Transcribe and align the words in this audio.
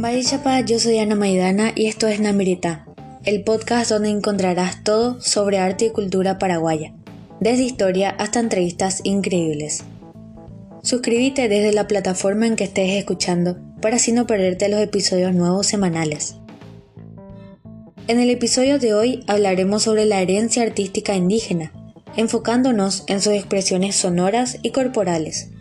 Chapa, 0.00 0.60
yo 0.60 0.78
soy 0.80 0.98
Ana 0.98 1.14
Maidana 1.14 1.72
y 1.74 1.86
esto 1.86 2.08
es 2.08 2.18
Namirita, 2.20 2.84
el 3.24 3.42
podcast 3.42 3.90
donde 3.90 4.10
encontrarás 4.10 4.82
todo 4.82 5.20
sobre 5.20 5.58
arte 5.58 5.86
y 5.86 5.90
cultura 5.90 6.38
paraguaya, 6.38 6.92
desde 7.40 7.62
historia 7.62 8.10
hasta 8.10 8.40
entrevistas 8.40 9.00
increíbles. 9.04 9.84
Suscríbete 10.82 11.48
desde 11.48 11.72
la 11.72 11.86
plataforma 11.86 12.46
en 12.46 12.56
que 12.56 12.64
estés 12.64 12.90
escuchando 12.90 13.56
para 13.80 13.96
así 13.96 14.12
no 14.12 14.26
perderte 14.26 14.68
los 14.68 14.80
episodios 14.80 15.32
nuevos 15.32 15.68
semanales. 15.68 16.36
En 18.08 18.18
el 18.18 18.30
episodio 18.30 18.78
de 18.78 18.94
hoy 18.94 19.24
hablaremos 19.26 19.84
sobre 19.84 20.06
la 20.06 20.20
herencia 20.20 20.64
artística 20.64 21.14
indígena, 21.14 21.72
enfocándonos 22.16 23.04
en 23.06 23.20
sus 23.20 23.32
expresiones 23.32 23.96
sonoras 23.96 24.58
y 24.62 24.70
corporales 24.70 25.53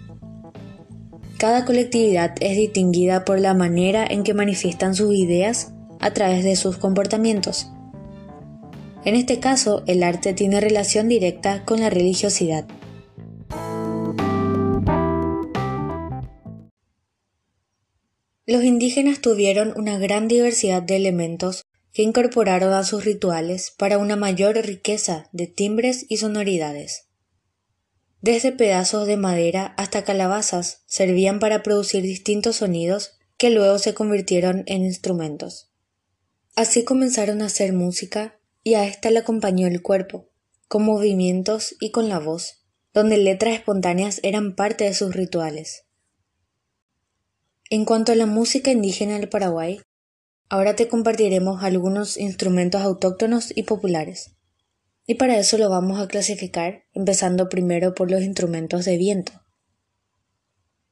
cada 1.43 1.65
colectividad 1.65 2.35
es 2.39 2.55
distinguida 2.55 3.25
por 3.25 3.37
la 3.37 3.53
manera 3.53 4.07
en 4.09 4.23
que 4.23 4.33
manifiestan 4.33 4.95
sus 4.95 5.13
ideas 5.13 5.73
a 5.99 6.13
través 6.13 6.45
de 6.45 6.55
sus 6.55 6.77
comportamientos. 6.77 7.67
En 9.03 9.15
este 9.15 9.41
caso, 9.41 9.83
el 9.85 10.03
arte 10.03 10.31
tiene 10.31 10.61
relación 10.61 11.09
directa 11.09 11.65
con 11.65 11.81
la 11.81 11.89
religiosidad. 11.89 12.65
Los 18.45 18.63
indígenas 18.63 19.19
tuvieron 19.19 19.73
una 19.75 19.97
gran 19.97 20.29
diversidad 20.29 20.81
de 20.81 20.95
elementos 20.95 21.65
que 21.91 22.03
incorporaron 22.03 22.71
a 22.71 22.85
sus 22.85 23.03
rituales 23.03 23.69
para 23.77 23.97
una 23.97 24.15
mayor 24.15 24.55
riqueza 24.55 25.27
de 25.33 25.47
timbres 25.47 26.05
y 26.07 26.15
sonoridades. 26.15 27.02
Desde 28.23 28.53
pedazos 28.53 29.05
de 29.05 29.17
madera 29.17 29.73
hasta 29.75 30.05
calabazas 30.05 30.83
servían 30.85 31.39
para 31.39 31.61
producir 31.61 32.03
distintos 32.03 32.55
sonidos 32.55 33.19
que 33.37 33.49
luego 33.49 33.79
se 33.79 33.93
convirtieron 33.93 34.63
en 34.65 34.85
instrumentos. 34.85 35.73
Así 36.55 36.85
comenzaron 36.85 37.41
a 37.41 37.47
hacer 37.47 37.73
música 37.73 38.39
y 38.63 38.75
a 38.75 38.87
ésta 38.87 39.11
le 39.11 39.19
acompañó 39.19 39.67
el 39.67 39.81
cuerpo, 39.81 40.29
con 40.69 40.85
movimientos 40.85 41.75
y 41.81 41.91
con 41.91 42.07
la 42.07 42.19
voz, 42.19 42.63
donde 42.93 43.17
letras 43.17 43.55
espontáneas 43.55 44.21
eran 44.23 44.55
parte 44.55 44.85
de 44.85 44.93
sus 44.93 45.13
rituales. 45.13 45.83
En 47.69 47.83
cuanto 47.83 48.13
a 48.13 48.15
la 48.15 48.25
música 48.25 48.71
indígena 48.71 49.19
del 49.19 49.27
Paraguay, 49.27 49.81
ahora 50.47 50.77
te 50.77 50.87
compartiremos 50.87 51.61
algunos 51.61 52.15
instrumentos 52.15 52.83
autóctonos 52.83 53.51
y 53.53 53.63
populares. 53.63 54.37
Y 55.05 55.15
para 55.15 55.37
eso 55.37 55.57
lo 55.57 55.69
vamos 55.69 55.99
a 55.99 56.07
clasificar, 56.07 56.83
empezando 56.93 57.49
primero 57.49 57.93
por 57.93 58.09
los 58.09 58.21
instrumentos 58.21 58.85
de 58.85 58.97
viento. 58.97 59.33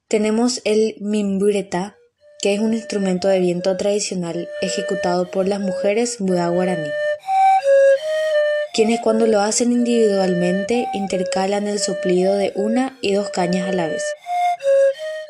Tenemos 0.09 0.61
el 0.65 0.95
mimbureta, 0.99 1.95
que 2.41 2.53
es 2.53 2.59
un 2.59 2.73
instrumento 2.73 3.29
de 3.29 3.39
viento 3.39 3.77
tradicional 3.77 4.49
ejecutado 4.61 5.31
por 5.31 5.47
las 5.47 5.61
mujeres 5.61 6.17
Buda 6.19 6.49
guaraní, 6.49 6.89
quienes 8.73 8.99
cuando 8.99 9.27
lo 9.27 9.39
hacen 9.39 9.71
individualmente 9.71 10.87
intercalan 10.93 11.67
el 11.67 11.79
soplido 11.79 12.35
de 12.35 12.51
una 12.55 12.97
y 13.01 13.13
dos 13.13 13.29
cañas 13.29 13.69
a 13.69 13.73
la 13.73 13.87
vez. 13.87 14.03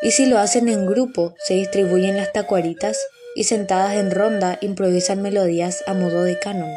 Y 0.01 0.11
si 0.11 0.25
lo 0.25 0.39
hacen 0.39 0.67
en 0.67 0.87
grupo, 0.87 1.35
se 1.45 1.53
distribuyen 1.53 2.17
las 2.17 2.31
tacuaritas 2.33 2.97
y 3.35 3.43
sentadas 3.43 3.95
en 3.95 4.09
ronda 4.09 4.57
improvisan 4.61 5.21
melodías 5.21 5.83
a 5.85 5.93
modo 5.93 6.23
de 6.23 6.39
canon. 6.39 6.71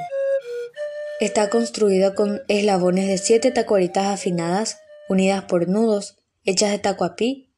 Está 1.20 1.48
construido 1.48 2.16
con 2.16 2.42
eslabones 2.48 3.06
de 3.06 3.18
siete 3.18 3.52
tacuaritas 3.52 4.06
afinadas, 4.06 4.78
unidas 5.08 5.44
por 5.44 5.68
nudos, 5.68 6.16
hechas 6.44 6.72
de 6.72 6.80
tacuapí, 6.80 7.52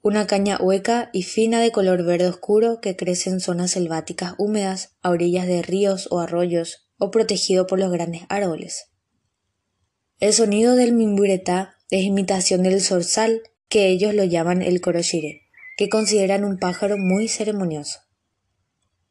una 0.00 0.28
caña 0.28 0.58
hueca 0.60 1.10
y 1.12 1.24
fina 1.24 1.60
de 1.60 1.72
color 1.72 2.04
verde 2.04 2.28
oscuro 2.28 2.80
que 2.80 2.94
crece 2.94 3.30
en 3.30 3.40
zonas 3.40 3.72
selváticas 3.72 4.34
húmedas, 4.38 4.96
a 5.02 5.10
orillas 5.10 5.48
de 5.48 5.60
ríos 5.60 6.06
o 6.12 6.20
arroyos, 6.20 6.88
o 6.98 7.10
protegido 7.10 7.66
por 7.66 7.80
los 7.80 7.90
grandes 7.90 8.22
árboles. 8.28 8.90
El 10.20 10.32
sonido 10.32 10.76
del 10.76 10.92
mimburetá 10.92 11.74
es 11.90 12.04
imitación 12.04 12.62
del 12.62 12.80
zorzal, 12.80 13.42
que 13.68 13.88
ellos 13.88 14.14
lo 14.14 14.22
llaman 14.22 14.62
el 14.62 14.80
coroshire, 14.80 15.42
que 15.76 15.88
consideran 15.88 16.44
un 16.44 16.58
pájaro 16.58 16.96
muy 16.96 17.26
ceremonioso. 17.26 17.98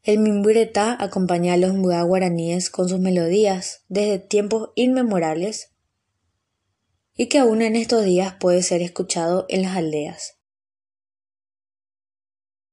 El 0.10 0.18
mimburetá 0.18 0.98
acompaña 1.00 1.54
a 1.54 1.58
los 1.58 1.76
muda 1.76 2.02
guaraníes 2.02 2.72
con 2.72 2.90
sus 2.90 3.00
melodías 3.00 3.84
desde 3.90 4.18
tiempos 4.18 4.72
inmemorables 4.74 5.70
y 7.16 7.28
que 7.28 7.38
aún 7.38 7.62
en 7.62 7.76
estos 7.76 8.04
días 8.06 8.34
puede 8.40 8.64
ser 8.64 8.82
escuchado 8.82 9.46
en 9.50 9.62
las 9.62 9.78
aldeas. 9.78 10.40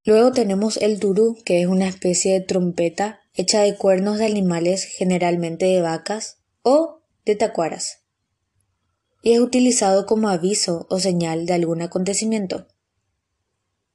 Luego 0.06 0.32
tenemos 0.32 0.78
el 0.78 0.98
turú, 0.98 1.36
que 1.44 1.60
es 1.60 1.66
una 1.66 1.86
especie 1.88 2.32
de 2.32 2.40
trompeta 2.40 3.20
hecha 3.34 3.60
de 3.60 3.76
cuernos 3.76 4.16
de 4.16 4.24
animales, 4.24 4.84
generalmente 4.84 5.66
de 5.66 5.82
vacas 5.82 6.38
o 6.62 7.02
de 7.26 7.36
tacuaras, 7.36 7.98
y 9.20 9.34
es 9.34 9.40
utilizado 9.40 10.06
como 10.06 10.30
aviso 10.30 10.86
o 10.88 10.98
señal 11.00 11.44
de 11.44 11.52
algún 11.52 11.82
acontecimiento. 11.82 12.66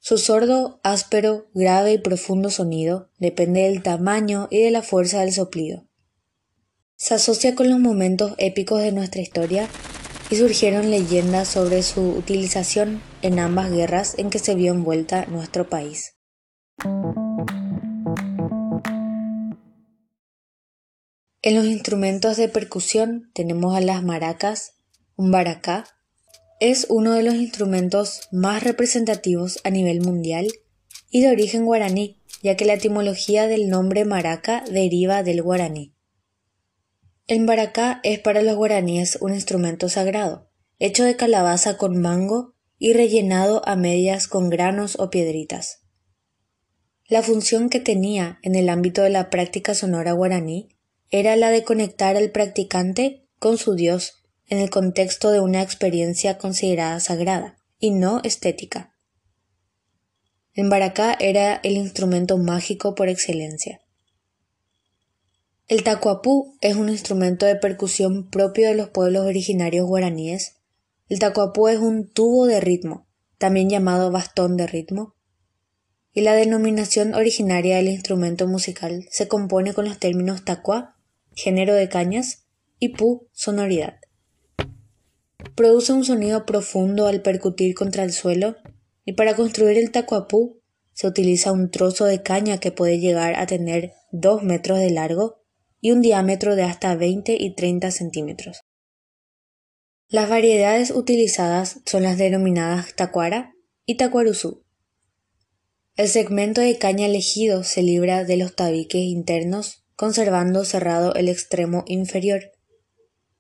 Su 0.04 0.18
sordo, 0.18 0.80
áspero, 0.84 1.46
grave 1.54 1.94
y 1.94 1.98
profundo 2.00 2.50
sonido 2.50 3.12
depende 3.20 3.62
del 3.62 3.84
tamaño 3.84 4.48
y 4.50 4.64
de 4.64 4.72
la 4.72 4.82
fuerza 4.82 5.20
del 5.20 5.32
soplido. 5.32 5.86
Se 6.96 7.14
asocia 7.14 7.54
con 7.54 7.70
los 7.70 7.80
momentos 7.80 8.34
épicos 8.40 8.82
de 8.82 8.92
nuestra 8.92 9.22
historia 9.22 9.70
y 10.32 10.38
surgieron 10.38 10.90
leyendas 10.90 11.50
sobre 11.50 11.84
su 11.84 12.02
utilización 12.02 13.00
en 13.22 13.38
ambas 13.38 13.70
guerras 13.72 14.18
en 14.18 14.32
que 14.32 14.40
se 14.40 14.56
vio 14.56 14.74
envuelta 14.74 15.28
nuestro 15.28 15.70
país. 15.70 16.16
En 21.44 21.56
los 21.56 21.66
instrumentos 21.66 22.38
de 22.38 22.50
percusión 22.50 23.30
tenemos 23.36 23.76
a 23.76 23.82
las 23.82 24.02
maracas, 24.02 24.78
un 25.16 25.30
baracá, 25.30 25.86
es 26.62 26.86
uno 26.90 27.14
de 27.14 27.24
los 27.24 27.34
instrumentos 27.34 28.30
más 28.32 28.64
representativos 28.64 29.60
a 29.64 29.72
nivel 29.72 30.02
mundial 30.02 30.48
y 31.10 31.22
de 31.22 31.32
origen 31.32 31.66
guaraní, 31.66 32.22
ya 32.44 32.56
que 32.56 32.66
la 32.66 32.76
etimología 32.76 33.48
del 33.48 33.68
nombre 33.68 34.06
maraca 34.06 34.64
deriva 34.70 35.24
del 35.24 35.42
guaraní. 35.42 35.96
El 37.26 37.40
maracá 37.40 38.00
es 38.04 38.20
para 38.20 38.44
los 38.44 38.56
guaraníes 38.56 39.18
un 39.22 39.34
instrumento 39.34 39.90
sagrado, 39.90 40.52
hecho 40.78 41.04
de 41.04 41.16
calabaza 41.16 41.78
con 41.78 42.00
mango 42.00 42.54
y 42.78 42.94
rellenado 42.94 43.68
a 43.68 43.76
medias 43.76 44.28
con 44.28 44.52
granos 44.52 45.00
o 45.00 45.10
piedritas. 45.10 45.82
La 47.08 47.24
función 47.24 47.70
que 47.70 47.80
tenía 47.80 48.38
en 48.44 48.54
el 48.54 48.70
ámbito 48.70 49.02
de 49.02 49.10
la 49.10 49.32
práctica 49.32 49.74
sonora 49.74 50.12
guaraní 50.12 50.70
era 51.10 51.36
la 51.36 51.50
de 51.50 51.64
conectar 51.64 52.18
al 52.18 52.30
practicante 52.30 53.28
con 53.40 53.58
su 53.58 53.74
Dios 53.74 54.21
en 54.52 54.60
el 54.60 54.70
contexto 54.70 55.32
de 55.32 55.40
una 55.40 55.62
experiencia 55.62 56.38
considerada 56.38 57.00
sagrada 57.00 57.58
y 57.80 57.92
no 57.92 58.20
estética. 58.26 58.94
El 60.54 60.68
baracá 60.68 61.16
era 61.18 61.62
el 61.64 61.78
instrumento 61.78 62.38
mágico 62.38 62.94
por 62.94 63.08
excelencia. 63.08 63.80
El 65.70 65.86
tacuapú 65.86 66.58
es 66.60 66.76
un 66.76 66.90
instrumento 66.90 67.46
de 67.46 67.56
percusión 67.56 68.30
propio 68.30 68.68
de 68.68 68.76
los 68.76 68.90
pueblos 68.90 69.26
originarios 69.26 69.88
guaraníes. 69.88 70.58
El 71.08 71.20
tacuapú 71.20 71.70
es 71.70 71.80
un 71.80 72.12
tubo 72.12 72.46
de 72.46 72.60
ritmo, 72.60 73.08
también 73.38 73.70
llamado 73.70 74.12
bastón 74.12 74.58
de 74.58 74.68
ritmo, 74.68 75.16
y 76.12 76.22
la 76.22 76.34
denominación 76.34 77.14
originaria 77.14 77.78
del 77.78 77.88
instrumento 77.88 78.48
musical 78.48 79.08
se 79.12 79.30
compone 79.30 79.74
con 79.74 79.86
los 79.86 79.98
términos 79.98 80.44
tacuá, 80.44 80.98
género 81.36 81.74
de 81.74 81.88
cañas, 81.88 82.48
y 82.80 82.90
pu, 82.90 83.30
sonoridad. 83.32 84.01
Produce 85.56 85.94
un 85.94 86.04
sonido 86.04 86.46
profundo 86.46 87.08
al 87.08 87.22
percutir 87.22 87.76
contra 87.76 88.04
el 88.04 88.14
suelo 88.14 88.56
y 89.06 89.14
para 89.14 89.36
construir 89.36 89.78
el 89.78 89.92
tacuapú 89.92 90.62
se 90.94 91.08
utiliza 91.08 91.52
un 91.52 91.72
trozo 91.72 92.06
de 92.06 92.22
caña 92.22 92.60
que 92.60 92.72
puede 92.72 93.00
llegar 93.00 93.36
a 93.36 93.48
tener 93.48 93.94
2 94.12 94.44
metros 94.44 94.80
de 94.80 94.92
largo 94.92 95.42
y 95.80 95.92
un 95.92 96.02
diámetro 96.02 96.56
de 96.56 96.64
hasta 96.64 96.96
20 96.96 97.36
y 97.40 97.56
30 97.56 97.92
centímetros. 97.92 98.62
Las 100.08 100.30
variedades 100.30 100.92
utilizadas 100.92 101.80
son 101.86 102.04
las 102.04 102.18
denominadas 102.18 102.96
tacuara 102.96 103.54
y 103.86 103.96
tacuaruzú. 103.96 104.64
El 105.96 106.08
segmento 106.08 106.62
de 106.62 106.78
caña 106.78 107.06
elegido 107.06 107.64
se 107.64 107.82
libra 107.82 108.24
de 108.24 108.38
los 108.38 108.56
tabiques 108.56 109.02
internos, 109.02 109.86
conservando 109.96 110.66
cerrado 110.66 111.14
el 111.16 111.30
extremo 111.30 111.84
inferior. 111.88 112.52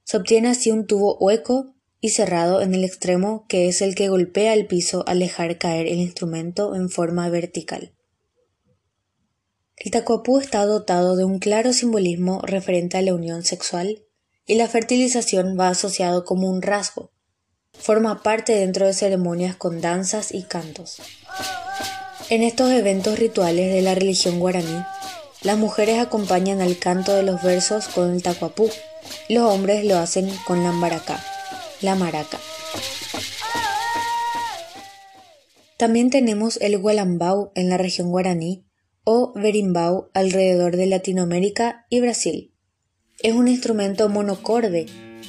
Se 0.03 0.17
obtiene 0.17 0.49
así 0.49 0.71
un 0.71 0.87
tubo 0.87 1.17
hueco 1.19 1.75
y 2.01 2.09
cerrado 2.09 2.61
en 2.61 2.73
el 2.73 2.83
extremo 2.83 3.45
que 3.47 3.69
es 3.69 3.81
el 3.81 3.95
que 3.95 4.09
golpea 4.09 4.53
el 4.53 4.65
piso 4.65 5.03
al 5.07 5.19
dejar 5.19 5.57
caer 5.57 5.87
el 5.87 5.99
instrumento 5.99 6.75
en 6.75 6.89
forma 6.89 7.29
vertical. 7.29 7.93
El 9.77 9.91
tacuapú 9.91 10.39
está 10.39 10.65
dotado 10.65 11.15
de 11.15 11.23
un 11.23 11.39
claro 11.39 11.73
simbolismo 11.73 12.41
referente 12.41 12.97
a 12.97 13.01
la 13.01 13.13
unión 13.13 13.43
sexual 13.43 14.03
y 14.45 14.55
la 14.55 14.67
fertilización 14.67 15.57
va 15.59 15.69
asociado 15.69 16.25
como 16.25 16.49
un 16.49 16.61
rasgo. 16.61 17.11
Forma 17.79 18.21
parte 18.21 18.53
dentro 18.53 18.85
de 18.85 18.93
ceremonias 18.93 19.55
con 19.55 19.79
danzas 19.79 20.33
y 20.33 20.43
cantos. 20.43 20.97
En 22.29 22.43
estos 22.43 22.71
eventos 22.71 23.17
rituales 23.17 23.73
de 23.73 23.81
la 23.81 23.95
religión 23.95 24.39
guaraní, 24.39 24.83
las 25.43 25.57
mujeres 25.57 25.99
acompañan 25.99 26.61
al 26.61 26.77
canto 26.77 27.15
de 27.15 27.23
los 27.23 27.41
versos 27.41 27.87
con 27.87 28.11
el 28.11 28.21
tacuapú 28.21 28.69
los 29.29 29.49
hombres 29.51 29.85
lo 29.85 29.97
hacen 29.97 30.29
con 30.45 30.63
la 30.63 30.71
maraca, 30.71 31.23
la 31.81 31.95
maraca. 31.95 32.39
También 35.77 36.09
tenemos 36.09 36.57
el 36.61 36.77
gualambau 36.77 37.51
en 37.55 37.69
la 37.69 37.77
región 37.77 38.09
guaraní 38.09 38.65
o 39.03 39.33
berimbau 39.33 40.09
alrededor 40.13 40.77
de 40.77 40.85
Latinoamérica 40.85 41.85
y 41.89 42.01
Brasil. 42.01 42.53
Es 43.23 43.33
un 43.33 43.47
instrumento 43.47 44.07
monocorde 44.09 44.85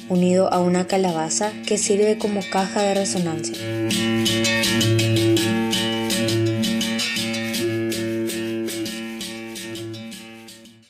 unido 0.09 0.51
a 0.51 0.59
una 0.59 0.87
calabaza 0.87 1.53
que 1.67 1.77
sirve 1.77 2.17
como 2.17 2.41
caja 2.51 2.83
de 2.83 2.93
resonancia. 2.93 3.57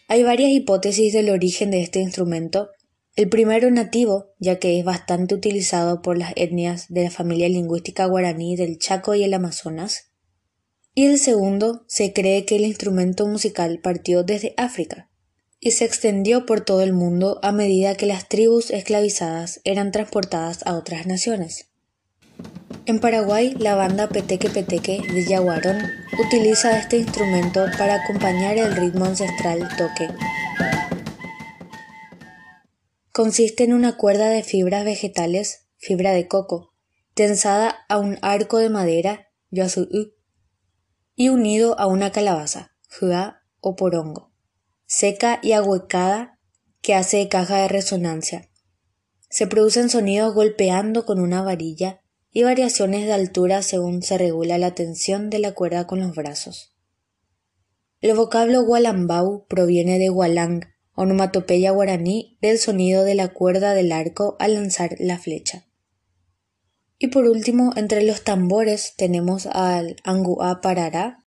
Hay 0.07 0.23
varias 0.23 0.51
hipótesis 0.51 1.11
del 1.13 1.29
origen 1.29 1.71
de 1.71 1.81
este 1.81 1.99
instrumento. 1.99 2.69
El 3.15 3.29
primero 3.29 3.69
nativo, 3.69 4.33
ya 4.39 4.57
que 4.57 4.79
es 4.79 4.85
bastante 4.85 5.35
utilizado 5.35 6.01
por 6.01 6.17
las 6.17 6.33
etnias 6.35 6.87
de 6.89 7.03
la 7.03 7.11
familia 7.11 7.47
lingüística 7.47 8.07
guaraní 8.07 8.55
del 8.55 8.79
Chaco 8.79 9.13
y 9.13 9.23
el 9.23 9.35
Amazonas. 9.35 10.09
Y 10.95 11.05
el 11.05 11.19
segundo, 11.19 11.85
se 11.87 12.11
cree 12.11 12.45
que 12.45 12.55
el 12.55 12.65
instrumento 12.65 13.27
musical 13.27 13.79
partió 13.83 14.23
desde 14.23 14.55
África 14.57 15.11
y 15.59 15.71
se 15.71 15.85
extendió 15.85 16.47
por 16.47 16.61
todo 16.61 16.81
el 16.81 16.93
mundo 16.93 17.39
a 17.43 17.51
medida 17.51 17.93
que 17.93 18.07
las 18.07 18.27
tribus 18.27 18.71
esclavizadas 18.71 19.61
eran 19.63 19.91
transportadas 19.91 20.65
a 20.65 20.73
otras 20.73 21.05
naciones. 21.05 21.69
En 22.87 22.99
Paraguay, 22.99 23.55
la 23.59 23.75
banda 23.75 24.09
Peteque 24.09 24.49
Peteque 24.49 25.01
de 25.13 25.23
Yaguarón 25.23 25.77
utiliza 26.19 26.79
este 26.79 26.97
instrumento 26.97 27.67
para 27.77 28.03
acompañar 28.03 28.57
el 28.57 28.75
ritmo 28.75 29.05
ancestral 29.05 29.69
toque. 29.77 30.09
Consiste 33.13 33.63
en 33.63 33.73
una 33.73 33.95
cuerda 33.95 34.29
de 34.29 34.41
fibras 34.41 34.83
vegetales, 34.85 35.67
fibra 35.77 36.13
de 36.13 36.27
coco, 36.27 36.73
tensada 37.13 37.85
a 37.87 37.99
un 37.99 38.17
arco 38.23 38.57
de 38.57 38.71
madera, 38.71 39.27
y 41.15 41.29
unido 41.29 41.79
a 41.79 41.85
una 41.85 42.11
calabaza, 42.11 42.75
jua 42.89 43.43
o 43.59 43.75
porongo, 43.75 44.31
seca 44.87 45.39
y 45.43 45.51
ahuecada 45.51 46.39
que 46.81 46.95
hace 46.95 47.17
de 47.17 47.29
caja 47.29 47.57
de 47.57 47.67
resonancia. 47.67 48.49
Se 49.29 49.45
producen 49.45 49.89
sonidos 49.89 50.33
golpeando 50.33 51.05
con 51.05 51.19
una 51.19 51.43
varilla 51.43 52.01
y 52.31 52.41
variaciones 52.41 53.05
de 53.05 53.13
altura 53.13 53.61
según 53.61 54.01
se 54.01 54.17
regula 54.17 54.57
la 54.57 54.73
tensión 54.73 55.29
de 55.29 55.37
la 55.37 55.51
cuerda 55.51 55.85
con 55.85 55.99
los 55.99 56.15
brazos. 56.15 56.73
El 58.01 58.15
vocablo 58.15 58.63
gualambau 58.63 59.45
proviene 59.45 59.99
de 59.99 60.09
gualang, 60.09 60.72
onomatopeya 60.95 61.71
guaraní 61.71 62.37
del 62.41 62.59
sonido 62.59 63.03
de 63.03 63.15
la 63.15 63.29
cuerda 63.29 63.73
del 63.73 63.91
arco 63.91 64.35
al 64.39 64.55
lanzar 64.55 64.95
la 64.99 65.17
flecha. 65.17 65.65
Y 66.99 67.07
por 67.07 67.25
último, 67.25 67.71
entre 67.75 68.03
los 68.03 68.23
tambores 68.23 68.93
tenemos 68.95 69.45
al 69.47 69.97
anguá 70.03 70.61
parará, 70.61 71.25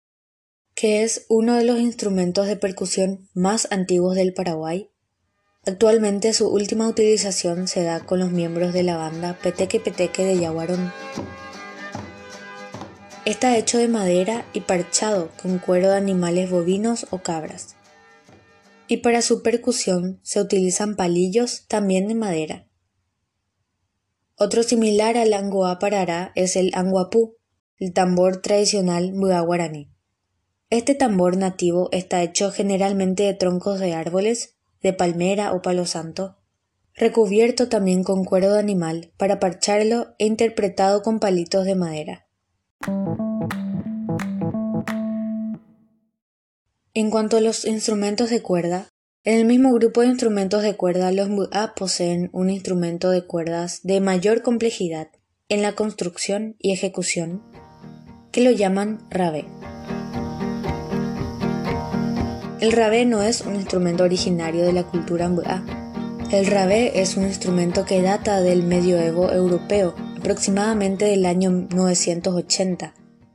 que 0.74 1.02
es 1.02 1.26
uno 1.28 1.54
de 1.54 1.64
los 1.64 1.78
instrumentos 1.78 2.46
de 2.46 2.56
percusión 2.56 3.28
más 3.34 3.68
antiguos 3.70 4.16
del 4.16 4.34
Paraguay 4.34 4.90
Actualmente 5.66 6.32
su 6.32 6.48
última 6.48 6.88
utilización 6.88 7.68
se 7.68 7.82
da 7.82 8.00
con 8.00 8.18
los 8.18 8.30
miembros 8.30 8.72
de 8.72 8.82
la 8.82 8.96
banda 8.96 9.36
Peteque 9.42 9.78
Peteque 9.78 10.24
de 10.24 10.38
Yaguarón. 10.38 10.90
Está 13.26 13.58
hecho 13.58 13.76
de 13.76 13.86
madera 13.86 14.46
y 14.54 14.62
parchado 14.62 15.28
con 15.40 15.58
cuero 15.58 15.90
de 15.90 15.98
animales 15.98 16.50
bovinos 16.50 17.06
o 17.10 17.18
cabras. 17.18 17.76
Y 18.90 18.96
para 18.96 19.22
su 19.22 19.44
percusión 19.44 20.18
se 20.24 20.40
utilizan 20.40 20.96
palillos 20.96 21.64
también 21.68 22.08
de 22.08 22.16
madera. 22.16 22.66
Otro 24.34 24.64
similar 24.64 25.16
al 25.16 25.32
anguá 25.32 25.78
parará 25.78 26.32
es 26.34 26.56
el 26.56 26.72
anguapú, 26.74 27.36
el 27.78 27.92
tambor 27.92 28.42
tradicional. 28.42 29.14
Este 30.70 30.96
tambor 30.96 31.36
nativo 31.36 31.88
está 31.92 32.20
hecho 32.24 32.50
generalmente 32.50 33.22
de 33.22 33.34
troncos 33.34 33.78
de 33.78 33.94
árboles 33.94 34.56
de 34.82 34.92
palmera 34.92 35.52
o 35.52 35.62
palo 35.62 35.86
santo, 35.86 36.38
recubierto 36.94 37.68
también 37.68 38.02
con 38.02 38.24
cuero 38.24 38.52
de 38.52 38.58
animal 38.58 39.12
para 39.16 39.38
parcharlo 39.38 40.16
e 40.18 40.26
interpretado 40.26 41.02
con 41.02 41.20
palitos 41.20 41.64
de 41.64 41.76
madera. 41.76 42.26
En 47.00 47.08
cuanto 47.08 47.38
a 47.38 47.40
los 47.40 47.64
instrumentos 47.64 48.28
de 48.28 48.42
cuerda, 48.42 48.90
en 49.24 49.38
el 49.38 49.46
mismo 49.46 49.72
grupo 49.72 50.02
de 50.02 50.08
instrumentos 50.08 50.62
de 50.62 50.76
cuerda 50.76 51.10
los 51.12 51.30
mu'a 51.30 51.72
poseen 51.74 52.28
un 52.34 52.50
instrumento 52.50 53.08
de 53.08 53.24
cuerdas 53.24 53.80
de 53.84 54.02
mayor 54.02 54.42
complejidad 54.42 55.08
en 55.48 55.62
la 55.62 55.72
construcción 55.72 56.56
y 56.58 56.72
ejecución, 56.74 57.42
que 58.32 58.42
lo 58.42 58.50
llaman 58.50 58.98
rabé. 59.08 59.46
El 62.60 62.70
rabé 62.70 63.06
no 63.06 63.22
es 63.22 63.40
un 63.40 63.54
instrumento 63.54 64.04
originario 64.04 64.62
de 64.62 64.74
la 64.74 64.82
cultura 64.82 65.26
mbu'a. 65.30 65.64
El 66.30 66.44
rabé 66.48 67.00
es 67.00 67.16
un 67.16 67.24
instrumento 67.24 67.86
que 67.86 68.02
data 68.02 68.42
del 68.42 68.62
medioevo 68.62 69.32
europeo, 69.32 69.94
aproximadamente 70.18 71.06
del 71.06 71.24
año 71.24 71.50
980, 71.50 72.92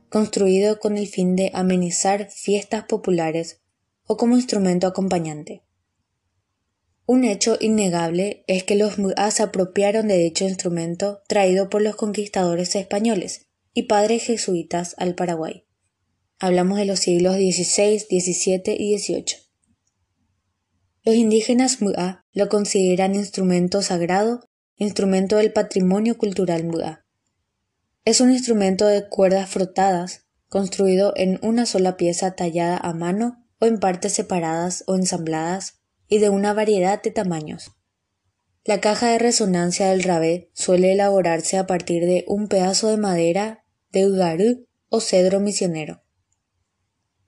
construido 0.08 0.78
con 0.78 0.96
el 0.98 1.06
fin 1.06 1.36
de 1.36 1.50
amenizar 1.54 2.30
fiestas 2.30 2.84
populares 2.84 3.60
o 4.04 4.16
como 4.16 4.36
instrumento 4.36 4.86
acompañante. 4.86 5.62
Un 7.08 7.22
hecho 7.24 7.56
innegable 7.60 8.44
es 8.48 8.64
que 8.64 8.74
los 8.74 8.98
mu'a 8.98 9.30
se 9.30 9.44
apropiaron 9.44 10.08
de 10.08 10.18
dicho 10.18 10.44
instrumento 10.44 11.20
traído 11.28 11.70
por 11.70 11.80
los 11.80 11.94
conquistadores 11.94 12.74
españoles 12.74 13.46
y 13.74 13.84
padres 13.84 14.24
jesuitas 14.24 14.96
al 14.98 15.14
Paraguay. 15.14 15.64
Hablamos 16.40 16.78
de 16.78 16.84
los 16.84 16.98
siglos 16.98 17.36
XVI, 17.36 18.00
XVII 18.00 18.74
y 18.76 18.98
XVIII. 18.98 19.36
Los 21.04 21.14
indígenas 21.14 21.80
Mu'a 21.80 22.24
lo 22.32 22.48
consideran 22.48 23.14
instrumento 23.14 23.82
sagrado, 23.82 24.40
instrumento 24.76 25.36
del 25.36 25.52
patrimonio 25.52 26.18
cultural 26.18 26.64
Mu'a. 26.64 27.05
Es 28.06 28.22
un 28.22 28.32
instrumento 28.32 28.86
de 28.86 29.06
cuerdas 29.06 29.50
frotadas, 29.50 30.24
construido 30.48 31.12
en 31.14 31.38
una 31.42 31.66
sola 31.66 31.98
pieza 31.98 32.34
tallada 32.34 32.78
a 32.78 32.94
mano 32.94 33.44
o 33.60 33.66
en 33.66 33.78
partes 33.78 34.14
separadas 34.14 34.82
o 34.86 34.96
ensambladas 34.96 35.82
y 36.08 36.16
de 36.16 36.30
una 36.30 36.54
variedad 36.54 37.02
de 37.02 37.10
tamaños. 37.10 37.72
La 38.64 38.80
caja 38.80 39.10
de 39.10 39.18
resonancia 39.18 39.90
del 39.90 40.04
rabé 40.04 40.50
suele 40.54 40.92
elaborarse 40.92 41.58
a 41.58 41.66
partir 41.66 42.06
de 42.06 42.24
un 42.26 42.48
pedazo 42.48 42.88
de 42.88 42.96
madera 42.96 43.66
de 43.92 44.06
ugaru 44.06 44.66
o 44.88 45.00
cedro 45.02 45.40
misionero 45.40 46.06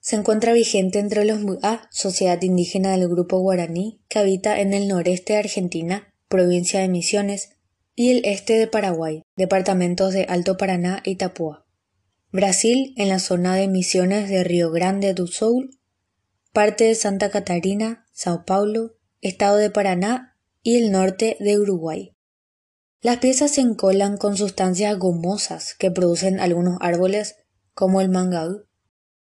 se 0.09 0.17
encuentra 0.17 0.55
vigente 0.55 1.01
entre 1.01 1.27
los 1.27 1.41
Mu'a, 1.41 1.87
sociedad 1.91 2.41
indígena 2.41 2.93
del 2.93 3.11
grupo 3.11 3.41
guaraní 3.41 4.01
que 4.09 4.19
habita 4.19 4.59
en 4.59 4.73
el 4.73 4.89
noreste 4.89 5.35
de 5.35 5.41
Argentina, 5.41 6.15
provincia 6.29 6.81
de 6.81 6.89
Misiones, 6.89 7.51
y 7.99 8.13
el 8.13 8.25
este 8.25 8.53
de 8.53 8.69
Paraguay, 8.69 9.25
departamentos 9.35 10.15
de 10.15 10.23
Alto 10.29 10.57
Paraná 10.57 11.03
y 11.05 11.17
Tapúa. 11.17 11.67
Brasil 12.31 12.95
en 12.97 13.09
la 13.09 13.19
zona 13.19 13.57
de 13.57 13.67
Misiones 13.67 14.29
de 14.29 14.45
Río 14.45 14.71
Grande 14.71 15.15
do 15.15 15.27
Sul, 15.27 15.77
parte 16.53 16.85
de 16.85 16.95
Santa 16.95 17.29
Catarina, 17.33 18.07
Sao 18.13 18.45
Paulo, 18.45 18.95
estado 19.21 19.57
de 19.57 19.71
Paraná 19.71 20.37
y 20.63 20.77
el 20.77 20.93
norte 20.93 21.37
de 21.41 21.59
Uruguay. 21.59 22.15
Las 23.01 23.17
piezas 23.17 23.51
se 23.51 23.63
encolan 23.63 24.17
con 24.17 24.37
sustancias 24.37 24.97
gomosas 24.97 25.75
que 25.75 25.91
producen 25.91 26.39
algunos 26.39 26.79
árboles 26.81 27.35
como 27.75 28.01
el 28.01 28.11
mangau 28.11 28.65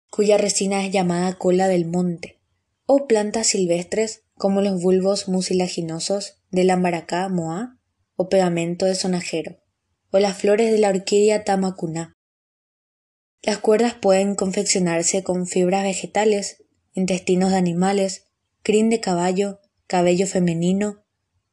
cuya 0.10 0.38
resina 0.38 0.86
es 0.86 0.92
llamada 0.92 1.38
cola 1.38 1.70
del 1.70 1.86
monte, 1.86 2.42
o 2.86 3.08
plantas 3.08 3.48
silvestres 3.48 4.24
como 4.34 4.60
los 4.60 4.82
bulbos 4.82 5.30
mucilaginosos 5.30 6.42
de 6.52 6.66
la 6.66 6.76
maracá 6.76 7.30
moa 7.30 7.75
o 8.16 8.30
pegamento 8.30 8.86
de 8.86 8.96
sonajero, 8.96 9.58
o 10.12 10.20
las 10.20 10.38
flores 10.38 10.72
de 10.72 10.80
la 10.80 10.90
orquídea 10.90 11.44
tamacuná. 11.44 12.14
Las 13.42 13.60
cuerdas 13.60 13.94
pueden 13.94 14.36
confeccionarse 14.36 15.24
con 15.24 15.48
fibras 15.48 15.84
vegetales, 15.84 16.64
intestinos 16.94 17.52
de 17.52 17.58
animales, 17.58 18.28
crin 18.64 18.90
de 18.90 19.00
caballo, 19.00 19.60
cabello 19.88 20.26
femenino 20.26 21.06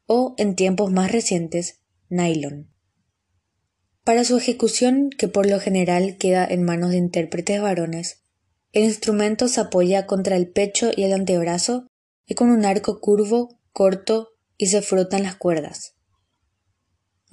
o, 0.07 0.33
en 0.37 0.55
tiempos 0.55 0.91
más 0.91 1.11
recientes, 1.11 1.83
nylon. 2.09 2.73
Para 4.03 4.25
su 4.25 4.37
ejecución, 4.37 5.09
que 5.11 5.27
por 5.27 5.45
lo 5.45 5.59
general 5.59 6.17
queda 6.17 6.45
en 6.45 6.63
manos 6.63 6.91
de 6.91 6.97
intérpretes 6.97 7.61
varones, 7.61 8.23
el 8.73 8.83
instrumento 8.83 9.47
se 9.47 9.61
apoya 9.61 10.07
contra 10.07 10.35
el 10.35 10.49
pecho 10.49 10.91
y 10.95 11.03
el 11.03 11.13
antebrazo 11.13 11.87
y 12.25 12.33
con 12.33 12.49
un 12.49 12.65
arco 12.65 12.99
curvo, 12.99 13.59
corto 13.71 14.29
y 14.57 14.67
se 14.67 14.81
frotan 14.81 15.23
las 15.23 15.35
cuerdas. 15.35 15.95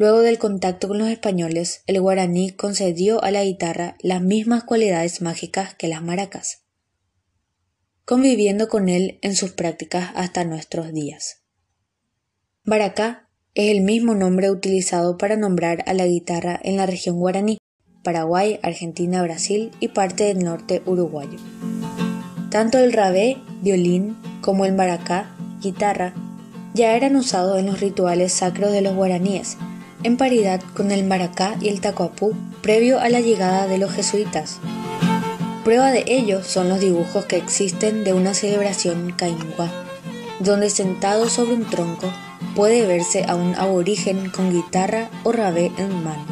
Luego 0.00 0.20
del 0.20 0.38
contacto 0.38 0.88
con 0.88 0.96
los 0.96 1.08
españoles, 1.08 1.82
el 1.86 2.00
guaraní 2.00 2.52
concedió 2.52 3.22
a 3.22 3.30
la 3.30 3.44
guitarra 3.44 3.98
las 4.00 4.22
mismas 4.22 4.64
cualidades 4.64 5.20
mágicas 5.20 5.74
que 5.74 5.88
las 5.88 6.02
maracas, 6.02 6.62
conviviendo 8.06 8.70
con 8.70 8.88
él 8.88 9.18
en 9.20 9.36
sus 9.36 9.50
prácticas 9.50 10.10
hasta 10.14 10.44
nuestros 10.44 10.94
días. 10.94 11.42
Baracá 12.64 13.28
es 13.52 13.68
el 13.68 13.82
mismo 13.82 14.14
nombre 14.14 14.50
utilizado 14.50 15.18
para 15.18 15.36
nombrar 15.36 15.84
a 15.86 15.92
la 15.92 16.06
guitarra 16.06 16.58
en 16.62 16.78
la 16.78 16.86
región 16.86 17.18
guaraní, 17.18 17.58
Paraguay, 18.02 18.58
Argentina, 18.62 19.22
Brasil 19.22 19.70
y 19.80 19.88
parte 19.88 20.24
del 20.24 20.38
norte 20.38 20.82
uruguayo. 20.86 21.38
Tanto 22.50 22.78
el 22.78 22.94
rabé, 22.94 23.36
violín, 23.60 24.16
como 24.40 24.64
el 24.64 24.72
maracá, 24.72 25.36
guitarra, 25.60 26.14
ya 26.72 26.96
eran 26.96 27.16
usados 27.16 27.58
en 27.58 27.66
los 27.66 27.80
rituales 27.80 28.32
sacros 28.32 28.72
de 28.72 28.80
los 28.80 28.94
guaraníes, 28.94 29.58
en 30.02 30.16
paridad 30.16 30.60
con 30.74 30.90
el 30.90 31.04
maracá 31.04 31.56
y 31.60 31.68
el 31.68 31.80
tacuapú 31.80 32.34
previo 32.62 33.00
a 33.00 33.08
la 33.08 33.20
llegada 33.20 33.66
de 33.66 33.78
los 33.78 33.92
jesuitas. 33.92 34.58
Prueba 35.64 35.90
de 35.92 36.04
ello 36.06 36.42
son 36.42 36.68
los 36.68 36.80
dibujos 36.80 37.26
que 37.26 37.36
existen 37.36 38.04
de 38.04 38.14
una 38.14 38.34
celebración 38.34 39.12
caingua, 39.16 39.70
donde 40.40 40.70
sentado 40.70 41.28
sobre 41.28 41.54
un 41.54 41.68
tronco 41.68 42.12
puede 42.56 42.86
verse 42.86 43.24
a 43.28 43.34
un 43.34 43.54
aborigen 43.54 44.30
con 44.30 44.52
guitarra 44.52 45.10
o 45.24 45.32
rabé 45.32 45.70
en 45.76 46.02
mano. 46.02 46.24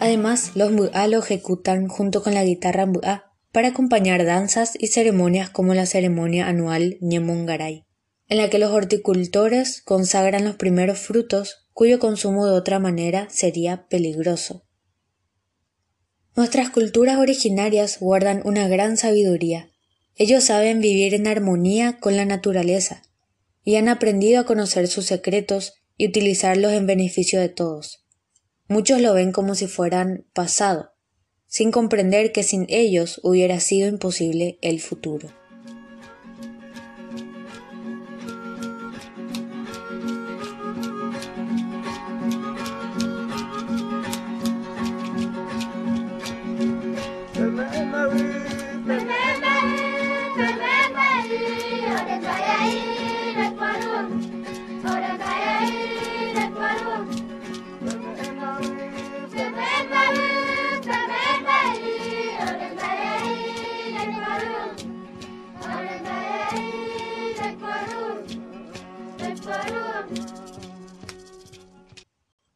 Además, 0.00 0.52
los 0.54 0.72
mbu'a 0.72 1.06
lo 1.06 1.18
ejecutan 1.18 1.88
junto 1.88 2.22
con 2.22 2.34
la 2.34 2.44
guitarra 2.44 2.86
mbu'a 2.86 3.32
para 3.52 3.68
acompañar 3.68 4.24
danzas 4.24 4.76
y 4.78 4.88
ceremonias 4.88 5.50
como 5.50 5.74
la 5.74 5.86
ceremonia 5.86 6.48
anual 6.48 6.96
Ñemongaray 7.00 7.84
en 8.32 8.38
la 8.38 8.48
que 8.48 8.58
los 8.58 8.70
horticultores 8.70 9.82
consagran 9.82 10.46
los 10.46 10.56
primeros 10.56 10.98
frutos 10.98 11.61
cuyo 11.72 11.98
consumo 11.98 12.46
de 12.46 12.52
otra 12.52 12.78
manera 12.78 13.28
sería 13.30 13.86
peligroso. 13.88 14.64
Nuestras 16.34 16.70
culturas 16.70 17.18
originarias 17.18 17.98
guardan 18.00 18.40
una 18.44 18.68
gran 18.68 18.96
sabiduría. 18.96 19.70
Ellos 20.16 20.44
saben 20.44 20.80
vivir 20.80 21.14
en 21.14 21.26
armonía 21.26 21.98
con 22.00 22.16
la 22.16 22.24
naturaleza 22.24 23.02
y 23.64 23.76
han 23.76 23.88
aprendido 23.88 24.40
a 24.40 24.46
conocer 24.46 24.88
sus 24.88 25.06
secretos 25.06 25.74
y 25.96 26.08
utilizarlos 26.08 26.72
en 26.72 26.86
beneficio 26.86 27.40
de 27.40 27.48
todos. 27.48 28.04
Muchos 28.68 29.00
lo 29.00 29.14
ven 29.14 29.32
como 29.32 29.54
si 29.54 29.66
fueran 29.66 30.26
pasado, 30.32 30.92
sin 31.46 31.70
comprender 31.70 32.32
que 32.32 32.42
sin 32.42 32.66
ellos 32.68 33.20
hubiera 33.22 33.60
sido 33.60 33.88
imposible 33.88 34.58
el 34.62 34.80
futuro. 34.80 35.41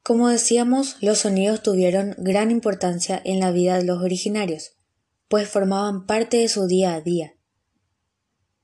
Como 0.07 0.29
decíamos, 0.29 0.99
los 1.01 1.19
sonidos 1.19 1.65
tuvieron 1.65 2.15
gran 2.17 2.53
importancia 2.53 3.21
en 3.25 3.41
la 3.41 3.51
vida 3.51 3.77
de 3.77 3.83
los 3.83 4.01
originarios, 4.01 4.77
pues 5.27 5.49
formaban 5.49 6.07
parte 6.07 6.37
de 6.37 6.47
su 6.47 6.69
día 6.69 6.95
a 6.95 7.01
día. 7.01 7.35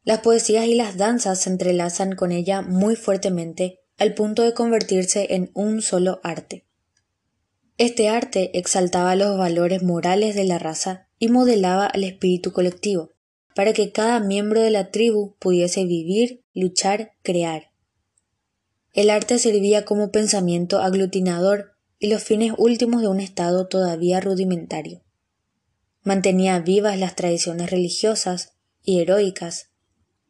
Las 0.05 0.21
poesías 0.21 0.67
y 0.67 0.77
las 0.77 0.99
danzas 0.99 1.41
se 1.41 1.51
entrelazan 1.51 2.15
con 2.15 2.31
ella 2.31 2.63
muy 2.63 2.95
fuertemente 2.95 3.81
al 3.99 4.15
punto 4.15 4.45
de 4.45 4.55
convertirse 4.55 5.35
en 5.35 5.51
un 5.55 5.83
solo 5.83 6.21
arte. 6.23 6.65
Este 7.77 8.09
arte 8.09 8.57
exaltaba 8.57 9.17
los 9.17 9.37
valores 9.37 9.83
morales 9.83 10.37
de 10.37 10.45
la 10.45 10.61
raza 10.61 11.09
y 11.19 11.27
modelaba 11.27 11.89
el 11.93 12.05
espíritu 12.05 12.53
colectivo, 12.53 13.11
para 13.57 13.73
que 13.73 13.91
cada 13.91 14.21
miembro 14.21 14.61
de 14.61 14.71
la 14.71 14.93
tribu 14.93 15.35
pudiese 15.41 15.87
vivir, 15.87 16.45
luchar, 16.55 17.15
crear. 17.25 17.72
El 18.93 19.09
arte 19.09 19.39
servía 19.39 19.87
como 19.87 20.11
pensamiento 20.11 20.81
aglutinador 20.81 21.73
y 21.99 22.09
los 22.09 22.23
fines 22.23 22.53
últimos 22.59 23.01
de 23.01 23.09
un 23.09 23.21
estado 23.21 23.67
todavía 23.67 24.21
rudimentario. 24.21 25.03
Mantenía 26.03 26.59
vivas 26.59 26.99
las 26.99 27.17
tradiciones 27.17 27.71
religiosas 27.71 28.53
y 28.83 29.01
heroicas 29.01 29.71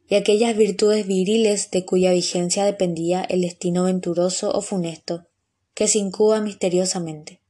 y 0.07 0.15
aquellas 0.15 0.57
virtudes 0.57 1.07
viriles 1.07 1.71
de 1.71 1.85
cuya 1.85 2.13
vigencia 2.13 2.65
dependía 2.65 3.23
el 3.23 3.41
destino 3.41 3.85
venturoso 3.85 4.51
o 4.53 4.61
funesto 4.61 5.27
que 5.75 5.89
se 5.89 5.99
incuba 5.99 6.41
misteriosamente, 6.41 7.41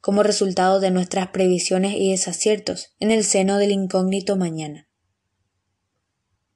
como 0.00 0.22
resultado 0.22 0.80
de 0.80 0.90
nuestras 0.90 1.28
previsiones 1.28 1.94
y 1.96 2.10
desaciertos 2.10 2.88
en 2.98 3.10
el 3.10 3.24
seno 3.24 3.56
del 3.56 3.70
incógnito 3.70 4.36
mañana. 4.36 4.89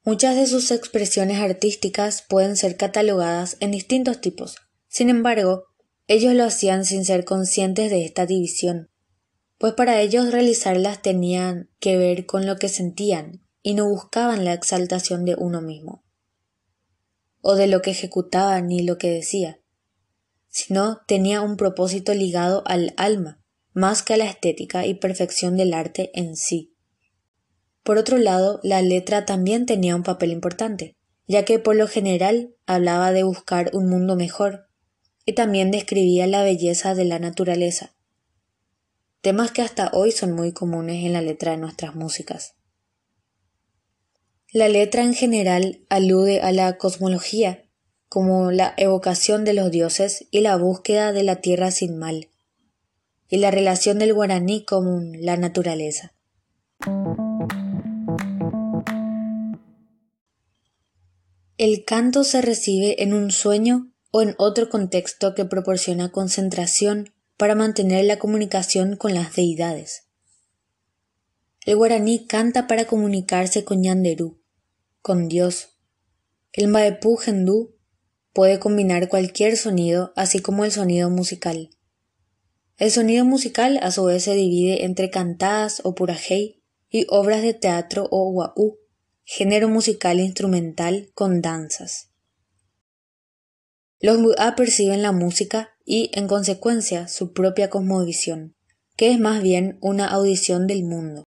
Muchas 0.06 0.36
de 0.36 0.46
sus 0.46 0.70
expresiones 0.70 1.38
artísticas 1.38 2.22
pueden 2.28 2.56
ser 2.56 2.76
catalogadas 2.76 3.56
en 3.60 3.70
distintos 3.70 4.20
tipos. 4.20 4.56
Sin 4.86 5.08
embargo, 5.08 5.64
ellos 6.06 6.34
lo 6.34 6.44
hacían 6.44 6.84
sin 6.84 7.06
ser 7.06 7.24
conscientes 7.24 7.90
de 7.90 8.04
esta 8.04 8.26
división, 8.26 8.90
pues 9.56 9.72
para 9.72 10.02
ellos 10.02 10.30
realizarlas 10.30 11.00
tenían 11.00 11.70
que 11.80 11.96
ver 11.96 12.26
con 12.26 12.44
lo 12.44 12.56
que 12.56 12.68
sentían 12.68 13.46
y 13.62 13.72
no 13.72 13.88
buscaban 13.88 14.44
la 14.44 14.52
exaltación 14.52 15.24
de 15.24 15.36
uno 15.38 15.62
mismo, 15.62 16.04
o 17.40 17.54
de 17.54 17.66
lo 17.66 17.80
que 17.80 17.92
ejecutaba 17.92 18.60
ni 18.60 18.82
lo 18.82 18.98
que 18.98 19.08
decía, 19.08 19.62
sino 20.48 21.00
tenía 21.08 21.40
un 21.40 21.56
propósito 21.56 22.12
ligado 22.12 22.62
al 22.66 22.92
alma, 22.98 23.42
más 23.72 24.02
que 24.02 24.12
a 24.12 24.16
la 24.18 24.26
estética 24.26 24.84
y 24.84 24.94
perfección 24.94 25.56
del 25.56 25.72
arte 25.72 26.10
en 26.12 26.36
sí. 26.36 26.73
Por 27.84 27.98
otro 27.98 28.16
lado, 28.16 28.60
la 28.62 28.80
letra 28.80 29.26
también 29.26 29.66
tenía 29.66 29.94
un 29.94 30.02
papel 30.02 30.32
importante, 30.32 30.96
ya 31.28 31.44
que 31.44 31.58
por 31.58 31.76
lo 31.76 31.86
general 31.86 32.54
hablaba 32.66 33.12
de 33.12 33.22
buscar 33.22 33.70
un 33.74 33.88
mundo 33.88 34.16
mejor, 34.16 34.68
y 35.26 35.34
también 35.34 35.70
describía 35.70 36.26
la 36.26 36.42
belleza 36.42 36.94
de 36.94 37.04
la 37.04 37.18
naturaleza, 37.18 37.94
temas 39.20 39.52
que 39.52 39.62
hasta 39.62 39.90
hoy 39.92 40.12
son 40.12 40.32
muy 40.32 40.52
comunes 40.52 41.04
en 41.04 41.12
la 41.12 41.22
letra 41.22 41.52
de 41.52 41.58
nuestras 41.58 41.94
músicas. 41.94 42.56
La 44.52 44.68
letra 44.68 45.02
en 45.02 45.14
general 45.14 45.80
alude 45.88 46.40
a 46.40 46.52
la 46.52 46.76
cosmología, 46.78 47.64
como 48.08 48.50
la 48.50 48.74
evocación 48.76 49.44
de 49.44 49.52
los 49.52 49.70
dioses 49.70 50.26
y 50.30 50.40
la 50.40 50.56
búsqueda 50.56 51.12
de 51.12 51.22
la 51.22 51.36
tierra 51.36 51.70
sin 51.70 51.98
mal, 51.98 52.28
y 53.28 53.38
la 53.38 53.50
relación 53.50 53.98
del 53.98 54.14
guaraní 54.14 54.64
con 54.64 55.12
la 55.20 55.36
naturaleza. 55.36 56.14
El 61.64 61.86
canto 61.86 62.24
se 62.24 62.42
recibe 62.42 63.02
en 63.02 63.14
un 63.14 63.30
sueño 63.30 63.90
o 64.10 64.20
en 64.20 64.34
otro 64.36 64.68
contexto 64.68 65.34
que 65.34 65.46
proporciona 65.46 66.12
concentración 66.12 67.14
para 67.38 67.54
mantener 67.54 68.04
la 68.04 68.18
comunicación 68.18 68.96
con 68.96 69.14
las 69.14 69.34
deidades. 69.34 70.02
El 71.64 71.76
guaraní 71.76 72.26
canta 72.26 72.66
para 72.66 72.84
comunicarse 72.84 73.64
con 73.64 73.82
Yanderú, 73.82 74.42
con 75.00 75.26
Dios. 75.26 75.70
El 76.52 76.68
maepú 76.68 77.16
gendú 77.16 77.74
puede 78.34 78.58
combinar 78.58 79.08
cualquier 79.08 79.56
sonido, 79.56 80.12
así 80.16 80.40
como 80.40 80.66
el 80.66 80.70
sonido 80.70 81.08
musical. 81.08 81.70
El 82.76 82.90
sonido 82.90 83.24
musical 83.24 83.80
a 83.82 83.90
su 83.90 84.04
vez 84.04 84.24
se 84.24 84.34
divide 84.34 84.84
entre 84.84 85.08
cantadas 85.08 85.80
o 85.82 85.94
purajei 85.94 86.62
y 86.90 87.06
obras 87.08 87.40
de 87.40 87.54
teatro 87.54 88.06
o 88.10 88.30
guaú, 88.30 88.83
género 89.24 89.68
musical 89.68 90.20
instrumental 90.20 91.10
con 91.14 91.40
danzas. 91.40 92.10
Los 94.00 94.18
Mu'a 94.18 94.54
perciben 94.54 95.00
la 95.00 95.12
música 95.12 95.70
y, 95.84 96.10
en 96.12 96.28
consecuencia, 96.28 97.08
su 97.08 97.32
propia 97.32 97.70
cosmovisión, 97.70 98.54
que 98.96 99.10
es 99.10 99.18
más 99.18 99.42
bien 99.42 99.78
una 99.80 100.06
audición 100.06 100.66
del 100.66 100.84
mundo. 100.84 101.24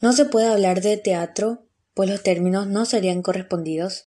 No 0.00 0.12
se 0.12 0.26
puede 0.26 0.46
hablar 0.46 0.80
de 0.80 0.96
teatro, 0.96 1.66
pues 1.92 2.08
los 2.08 2.22
términos 2.22 2.68
no 2.68 2.84
serían 2.84 3.20
correspondidos, 3.20 4.08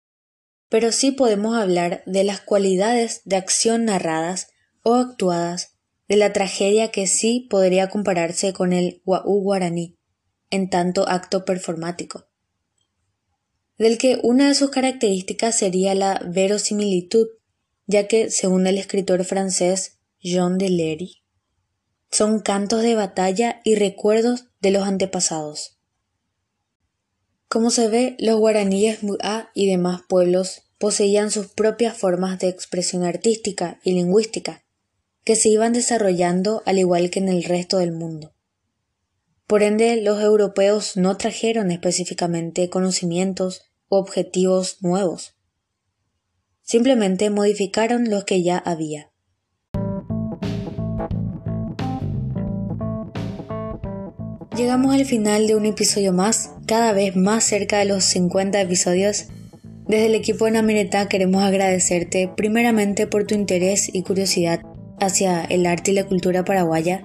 pero 0.70 0.92
sí 0.92 1.12
podemos 1.12 1.56
hablar 1.56 2.02
de 2.06 2.24
las 2.24 2.40
cualidades 2.40 3.20
de 3.26 3.36
acción 3.36 3.84
narradas 3.84 4.48
o 4.82 4.94
actuadas 4.94 5.76
de 6.08 6.16
la 6.16 6.32
tragedia 6.32 6.90
que 6.90 7.06
sí 7.06 7.46
podría 7.50 7.90
compararse 7.90 8.54
con 8.54 8.72
el 8.72 9.02
guaú 9.04 9.42
guaraní, 9.42 9.98
en 10.54 10.70
tanto 10.70 11.08
acto 11.08 11.44
performático, 11.44 12.26
del 13.76 13.98
que 13.98 14.20
una 14.22 14.48
de 14.48 14.54
sus 14.54 14.70
características 14.70 15.56
sería 15.56 15.94
la 15.94 16.20
verosimilitud, 16.24 17.26
ya 17.86 18.06
que, 18.06 18.30
según 18.30 18.66
el 18.66 18.78
escritor 18.78 19.24
francés 19.24 19.98
Jean 20.20 20.58
Lery, 20.58 21.22
son 22.10 22.38
cantos 22.38 22.82
de 22.82 22.94
batalla 22.94 23.60
y 23.64 23.74
recuerdos 23.74 24.46
de 24.60 24.70
los 24.70 24.84
antepasados. 24.84 25.76
Como 27.48 27.70
se 27.70 27.88
ve, 27.88 28.16
los 28.20 28.38
guaraníes 28.38 29.02
Mu'a 29.02 29.50
y 29.54 29.68
demás 29.68 30.02
pueblos 30.08 30.62
poseían 30.78 31.32
sus 31.32 31.48
propias 31.48 31.96
formas 31.96 32.38
de 32.38 32.48
expresión 32.48 33.02
artística 33.02 33.80
y 33.82 33.94
lingüística, 33.94 34.64
que 35.24 35.34
se 35.34 35.48
iban 35.48 35.72
desarrollando 35.72 36.62
al 36.64 36.78
igual 36.78 37.10
que 37.10 37.18
en 37.18 37.28
el 37.28 37.42
resto 37.42 37.78
del 37.78 37.92
mundo. 37.92 38.33
Por 39.46 39.62
ende, 39.62 40.00
los 40.00 40.22
europeos 40.22 40.96
no 40.96 41.18
trajeron 41.18 41.70
específicamente 41.70 42.70
conocimientos 42.70 43.70
u 43.90 43.96
objetivos 43.96 44.78
nuevos. 44.80 45.34
Simplemente 46.62 47.28
modificaron 47.28 48.08
los 48.08 48.24
que 48.24 48.42
ya 48.42 48.56
había. 48.56 49.10
Llegamos 54.56 54.94
al 54.94 55.04
final 55.04 55.46
de 55.46 55.56
un 55.56 55.66
episodio 55.66 56.14
más, 56.14 56.52
cada 56.66 56.92
vez 56.92 57.14
más 57.14 57.44
cerca 57.44 57.78
de 57.78 57.84
los 57.84 58.04
50 58.04 58.58
episodios. 58.62 59.26
Desde 59.86 60.06
el 60.06 60.14
equipo 60.14 60.46
de 60.46 60.52
Namireta 60.52 61.06
queremos 61.08 61.42
agradecerte 61.42 62.30
primeramente 62.34 63.06
por 63.06 63.26
tu 63.26 63.34
interés 63.34 63.94
y 63.94 64.04
curiosidad 64.04 64.62
hacia 65.00 65.44
el 65.44 65.66
arte 65.66 65.90
y 65.90 65.94
la 65.94 66.06
cultura 66.06 66.46
paraguaya 66.46 67.04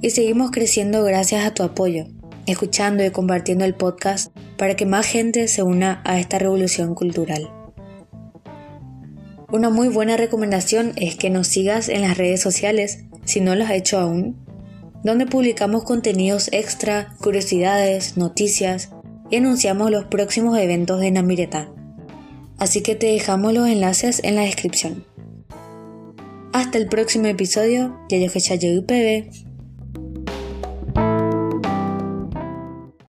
y 0.00 0.10
seguimos 0.10 0.50
creciendo 0.50 1.02
gracias 1.04 1.44
a 1.44 1.54
tu 1.54 1.62
apoyo, 1.62 2.06
escuchando 2.46 3.04
y 3.04 3.10
compartiendo 3.10 3.64
el 3.64 3.74
podcast 3.74 4.36
para 4.56 4.76
que 4.76 4.86
más 4.86 5.06
gente 5.06 5.48
se 5.48 5.62
una 5.62 6.02
a 6.04 6.18
esta 6.18 6.38
revolución 6.38 6.94
cultural. 6.94 7.50
Una 9.52 9.70
muy 9.70 9.88
buena 9.88 10.16
recomendación 10.16 10.92
es 10.96 11.16
que 11.16 11.30
nos 11.30 11.46
sigas 11.46 11.88
en 11.88 12.02
las 12.02 12.16
redes 12.18 12.40
sociales, 12.40 13.04
si 13.24 13.40
no 13.40 13.54
lo 13.54 13.64
has 13.64 13.70
hecho 13.70 13.98
aún, 13.98 14.36
donde 15.04 15.26
publicamos 15.26 15.84
contenidos 15.84 16.48
extra, 16.52 17.14
curiosidades, 17.20 18.16
noticias 18.16 18.90
y 19.30 19.36
anunciamos 19.36 19.90
los 19.90 20.06
próximos 20.06 20.58
eventos 20.58 21.00
de 21.00 21.10
Namireta. 21.12 21.70
Así 22.58 22.82
que 22.82 22.96
te 22.96 23.06
dejamos 23.06 23.52
los 23.52 23.68
enlaces 23.68 24.20
en 24.24 24.34
la 24.34 24.42
descripción. 24.42 25.04
Hasta 26.52 26.78
el 26.78 26.88
próximo 26.88 27.26
episodio, 27.26 27.96
Yayo 28.08 28.86
Pb. 28.86 29.45